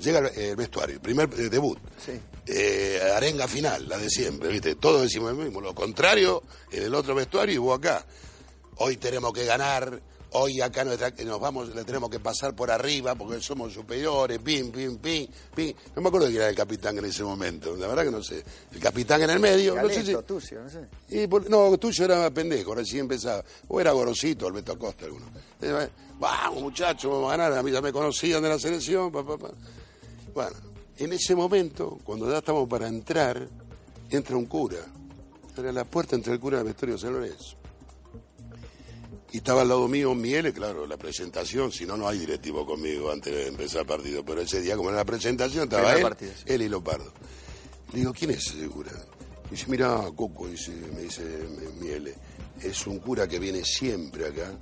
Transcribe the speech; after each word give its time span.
Llega 0.00 0.18
el, 0.20 0.38
el 0.38 0.56
vestuario, 0.56 1.00
primer 1.00 1.28
eh, 1.38 1.48
debut. 1.48 1.78
Sí. 2.04 2.12
Eh, 2.46 3.00
arenga 3.14 3.46
final, 3.46 3.88
la 3.88 3.98
de 3.98 4.08
siempre, 4.08 4.48
¿viste? 4.48 4.74
Todos 4.74 5.02
decimos 5.02 5.32
lo 5.32 5.44
mismo, 5.44 5.60
lo 5.60 5.74
contrario 5.74 6.42
en 6.72 6.84
el 6.84 6.94
otro 6.94 7.14
vestuario 7.14 7.54
y 7.54 7.58
vos 7.58 7.78
acá. 7.78 8.04
Hoy 8.78 8.96
tenemos 8.96 9.32
que 9.34 9.44
ganar, 9.44 10.00
hoy 10.30 10.60
acá 10.62 10.84
nos, 10.84 10.98
nos 11.24 11.38
vamos, 11.40 11.74
le 11.74 11.84
tenemos 11.84 12.08
que 12.08 12.18
pasar 12.18 12.56
por 12.56 12.70
arriba 12.70 13.14
porque 13.14 13.40
somos 13.42 13.74
superiores, 13.74 14.38
pim, 14.38 14.72
pim, 14.72 14.96
pim, 14.96 15.26
pim. 15.54 15.74
No 15.94 16.00
me 16.02 16.08
acuerdo 16.08 16.26
quién 16.28 16.38
era 16.38 16.48
el 16.48 16.56
capitán 16.56 16.96
en 16.98 17.04
ese 17.04 17.22
momento, 17.22 17.76
la 17.76 17.86
verdad 17.86 18.04
que 18.04 18.10
no 18.10 18.22
sé. 18.22 18.42
El 18.72 18.80
capitán 18.80 19.20
en 19.22 19.30
el 19.30 19.38
medio, 19.38 19.74
no 19.74 19.88
sé 19.90 20.02
si... 20.04 20.16
Tucio, 20.26 20.62
no 20.62 20.70
sé. 20.70 20.80
Y 21.10 21.26
por- 21.26 21.48
no, 21.50 21.76
tuyo 21.76 22.06
era 22.06 22.30
pendejo, 22.30 22.74
recién 22.74 23.00
empezaba. 23.02 23.44
O 23.68 23.78
era 23.80 23.92
Gorosito, 23.92 24.46
el 24.46 24.54
Beto 24.54 24.72
Acosta, 24.72 25.04
alguno. 25.04 25.26
Eh, 25.60 25.88
Vamos, 26.18 26.62
muchachos, 26.62 27.10
vamos 27.10 27.32
a 27.32 27.36
ganar. 27.36 27.58
A 27.58 27.62
mí 27.62 27.70
ya 27.70 27.80
me 27.80 27.92
conocían 27.92 28.42
de 28.42 28.48
la 28.50 28.58
selección. 28.58 29.10
pa, 29.12 29.24
pa, 29.24 29.38
pa. 29.38 29.50
Bueno, 30.34 30.56
en 30.96 31.12
ese 31.12 31.34
momento, 31.34 31.98
cuando 32.04 32.30
ya 32.30 32.38
estamos 32.38 32.68
para 32.68 32.88
entrar, 32.88 33.48
entra 34.10 34.36
un 34.36 34.46
cura. 34.46 34.78
Era 35.56 35.72
la 35.72 35.84
puerta 35.84 36.16
entre 36.16 36.32
el 36.32 36.40
cura 36.40 36.58
y 36.58 36.60
el 36.60 36.66
vestuario 36.66 36.96
de 36.96 37.00
San 37.00 37.12
Lorenzo. 37.12 37.56
Y 39.32 39.38
estaba 39.38 39.62
al 39.62 39.68
lado 39.68 39.86
mío 39.86 40.14
Miele, 40.14 40.52
claro, 40.52 40.86
la 40.86 40.96
presentación, 40.96 41.70
si 41.70 41.86
no, 41.86 41.96
no 41.96 42.08
hay 42.08 42.18
directivo 42.18 42.66
conmigo 42.66 43.12
antes 43.12 43.32
de 43.32 43.46
empezar 43.46 43.82
el 43.82 43.86
partido. 43.86 44.24
Pero 44.24 44.40
ese 44.40 44.60
día, 44.60 44.76
como 44.76 44.88
era 44.88 44.98
la 44.98 45.04
presentación, 45.04 45.64
estaba 45.64 45.94
él, 45.94 46.02
partido, 46.02 46.32
sí. 46.36 46.44
él 46.46 46.62
y 46.62 46.68
Lopardo. 46.68 47.12
Le 47.92 48.00
digo, 48.00 48.12
¿quién 48.12 48.32
es 48.32 48.46
ese 48.48 48.66
cura? 48.68 48.92
Dice, 49.50 49.66
mira, 49.68 50.04
Coco, 50.16 50.48
dice, 50.48 50.72
me 50.94 51.02
dice 51.02 51.22
Miele, 51.80 52.14
es 52.62 52.86
un 52.86 52.98
cura 52.98 53.28
que 53.28 53.38
viene 53.38 53.64
siempre 53.64 54.26
acá 54.26 54.52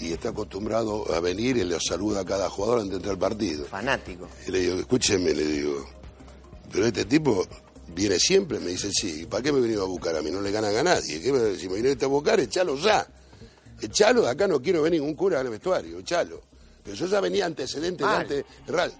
y 0.00 0.12
está 0.12 0.30
acostumbrado 0.30 1.12
a 1.14 1.20
venir 1.20 1.56
y 1.56 1.64
le 1.64 1.78
saluda 1.80 2.20
a 2.20 2.24
cada 2.24 2.48
jugador 2.50 2.78
antes 2.78 2.90
de 2.90 2.96
entrar 2.96 3.12
al 3.14 3.18
partido. 3.18 3.64
Fanático. 3.66 4.28
Y 4.46 4.50
le 4.52 4.60
digo, 4.60 4.74
escúcheme, 4.78 5.34
le 5.34 5.44
digo, 5.44 5.84
pero 6.72 6.86
este 6.86 7.04
tipo 7.04 7.46
viene 7.94 8.18
siempre, 8.18 8.60
me 8.60 8.70
dice, 8.70 8.90
sí, 8.92 9.26
¿para 9.28 9.42
qué 9.42 9.50
me 9.52 9.60
venido 9.60 9.82
a 9.84 9.86
buscar 9.86 10.14
a 10.16 10.22
mí? 10.22 10.30
No 10.30 10.40
le 10.40 10.50
ganan 10.52 10.76
a 10.76 10.82
nadie. 10.82 11.20
¿Qué 11.20 11.32
me- 11.32 11.56
si 11.56 11.68
me 11.68 11.76
viniste 11.80 12.04
a 12.04 12.08
buscar, 12.08 12.38
echalo 12.40 12.76
ya. 12.76 13.06
Echalo, 13.80 14.26
acá 14.26 14.46
no 14.48 14.60
quiero 14.60 14.82
ver 14.82 14.92
ningún 14.92 15.14
cura 15.14 15.40
al 15.40 15.48
vestuario, 15.48 15.98
echalo. 16.00 16.40
Pero 16.84 16.96
yo 16.96 17.06
ya 17.06 17.20
venía 17.20 17.46
antecedentes 17.46 18.06
de 18.06 18.12
antes, 18.14 18.44
real. 18.66 18.92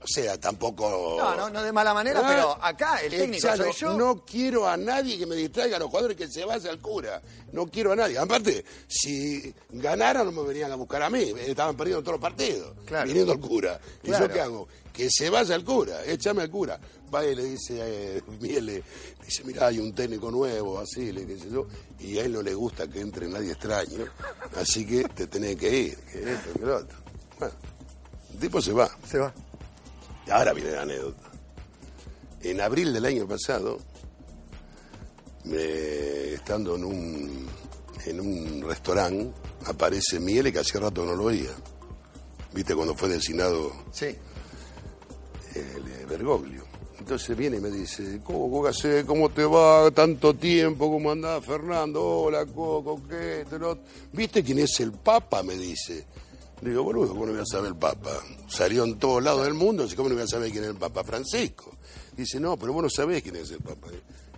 O 0.00 0.06
sea, 0.06 0.38
tampoco... 0.38 1.16
No, 1.18 1.34
no, 1.36 1.50
no 1.50 1.62
de 1.62 1.72
mala 1.72 1.92
manera, 1.92 2.20
Ah, 2.22 2.26
pero 2.28 2.64
acá 2.64 2.98
el 3.02 3.10
técnico 3.10 3.38
echalo. 3.48 3.64
soy 3.64 3.72
yo. 3.72 3.96
No 3.98 4.24
quiero 4.24 4.68
a 4.68 4.76
nadie 4.76 5.18
que 5.18 5.26
me 5.26 5.34
distraiga 5.34 5.76
a 5.76 5.80
los 5.80 5.88
jugadores 5.90 6.16
que 6.16 6.28
se 6.28 6.44
vaya 6.44 6.70
al 6.70 6.78
cura. 6.78 7.20
No 7.52 7.66
quiero 7.66 7.90
a 7.92 7.96
nadie. 7.96 8.16
Aparte, 8.16 8.64
si 8.86 9.52
ganaran 9.70 10.24
no 10.26 10.30
me 10.32 10.46
venían 10.46 10.70
a 10.70 10.76
buscar 10.76 11.02
a 11.02 11.10
mí. 11.10 11.32
Estaban 11.38 11.76
perdiendo 11.76 12.02
todos 12.02 12.14
los 12.14 12.22
partidos. 12.22 12.74
Claro. 12.86 13.08
Viniendo 13.08 13.32
al 13.32 13.40
cura. 13.40 13.80
¿Y 14.04 14.06
Claro. 14.06 14.26
yo 14.28 14.32
qué 14.32 14.40
hago? 14.40 14.68
Que 14.92 15.08
se 15.10 15.30
vaya 15.30 15.54
al 15.56 15.64
cura. 15.64 16.04
Échame 16.04 16.42
al 16.42 16.50
cura. 16.50 16.78
Va 17.12 17.24
y 17.26 17.34
le 17.34 17.44
dice, 17.44 17.78
eh, 17.80 18.22
Miele, 18.40 18.84
dice, 19.24 19.42
mira, 19.44 19.66
hay 19.66 19.80
un 19.80 19.92
técnico 19.94 20.30
nuevo, 20.30 20.78
así, 20.78 21.10
le 21.10 21.26
sé 21.38 21.50
yo. 21.50 21.66
Y 21.98 22.18
a 22.18 22.24
él 22.24 22.32
no 22.34 22.42
le 22.42 22.54
gusta 22.54 22.86
que 22.86 23.00
entre 23.00 23.26
nadie 23.28 23.50
extraño. 23.50 24.04
Así 24.54 24.86
que 24.86 25.02
te 25.08 25.26
tenés 25.26 25.56
que 25.56 25.76
ir. 25.76 25.96
Que 26.12 26.32
esto, 26.34 26.52
que 26.52 26.64
lo 26.66 26.76
otro. 26.76 26.98
Bueno, 27.40 27.54
el 28.32 28.38
tipo 28.38 28.62
se 28.62 28.72
va. 28.72 28.88
Se 29.10 29.18
va. 29.18 29.34
Ahora 30.30 30.52
viene 30.52 30.72
la 30.72 30.82
anécdota. 30.82 31.30
En 32.42 32.60
abril 32.60 32.92
del 32.92 33.04
año 33.04 33.26
pasado, 33.26 33.78
estando 35.44 36.76
en 36.76 36.84
un, 36.84 37.46
en 38.06 38.20
un 38.20 38.62
restaurante, 38.62 39.32
aparece 39.66 40.20
Miele 40.20 40.52
que 40.52 40.60
hacía 40.60 40.80
rato 40.80 41.04
no 41.04 41.14
lo 41.14 41.24
veía. 41.26 41.50
¿Viste 42.52 42.74
cuando 42.74 42.94
fue 42.94 43.08
designado 43.08 43.72
Sí. 43.92 44.06
el 45.54 45.86
eh, 45.88 46.06
Bergoglio? 46.08 46.64
Entonces 46.98 47.36
viene 47.36 47.56
y 47.56 47.60
me 47.60 47.70
dice, 47.70 48.20
¿cómo? 48.22 48.62
¿Cómo 49.06 49.28
te 49.30 49.44
va? 49.44 49.90
Tanto 49.90 50.34
tiempo, 50.34 50.90
¿cómo 50.90 51.10
andás, 51.12 51.44
Fernando? 51.44 52.04
Hola, 52.04 52.44
Coco, 52.44 53.00
¿qué? 53.08 53.42
Esto, 53.42 53.58
lo 53.58 53.70
otro". 53.70 53.84
¿Viste 54.12 54.42
quién 54.42 54.58
es 54.58 54.78
el 54.80 54.92
Papa? 54.92 55.42
Me 55.42 55.54
dice. 55.56 56.04
Digo, 56.60 56.82
boludo, 56.82 57.08
¿cómo 57.10 57.26
no 57.26 57.32
voy 57.32 57.40
a 57.42 57.46
saber 57.46 57.68
el 57.68 57.76
Papa? 57.76 58.10
Salió 58.48 58.84
en 58.84 58.98
todos 58.98 59.22
lados 59.22 59.44
del 59.44 59.54
mundo, 59.54 59.84
así 59.84 59.94
¿cómo 59.94 60.08
no 60.08 60.14
voy 60.16 60.24
a 60.24 60.28
saber 60.28 60.50
quién 60.50 60.64
es 60.64 60.70
el 60.70 60.76
Papa? 60.76 61.04
Francisco. 61.04 61.72
Dice, 62.16 62.40
no, 62.40 62.56
pero 62.56 62.72
vos 62.72 62.82
no 62.82 62.90
sabés 62.90 63.22
quién 63.22 63.36
es 63.36 63.50
el 63.52 63.60
Papa. 63.60 63.88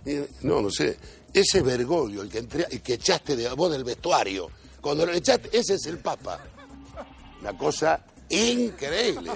Y, 0.05 0.19
no, 0.45 0.61
no 0.61 0.69
sé. 0.69 0.97
Ese 1.33 1.61
Bergoglio, 1.61 2.21
el 2.21 2.29
que, 2.29 2.39
entré- 2.43 2.67
el 2.69 2.81
que 2.81 2.93
echaste 2.93 3.35
de 3.35 3.49
vos 3.49 3.71
del 3.71 3.83
vestuario, 3.83 4.49
cuando 4.81 5.05
lo 5.05 5.13
echaste, 5.13 5.49
ese 5.57 5.75
es 5.75 5.85
el 5.87 5.97
Papa. 5.97 6.39
Una 7.41 7.57
cosa 7.57 8.03
increíble. 8.29 9.31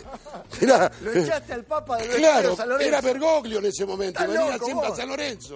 Mirá, 0.61 0.91
Lo 1.01 1.11
echaste 1.11 1.53
al 1.53 1.63
Papa 1.65 1.97
del 1.97 2.07
vestuario 2.07 2.31
Claro, 2.41 2.55
San 2.55 2.69
Lorenzo. 2.69 2.87
era 2.87 3.01
Bergoglio 3.01 3.59
en 3.59 3.65
ese 3.65 3.85
momento, 3.85 4.21
venía 4.27 4.47
siempre 4.59 4.73
vos. 4.73 4.85
a 4.91 4.95
San 4.95 5.09
Lorenzo. 5.09 5.41